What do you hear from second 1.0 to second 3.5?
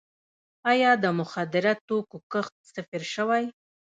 د مخدره توکو کښت صفر شوی؟